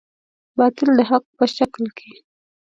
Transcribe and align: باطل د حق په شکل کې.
باطل 0.57 0.89
د 0.97 1.01
حق 1.09 1.25
په 1.37 1.45
شکل 1.55 1.85
کې. 1.97 2.11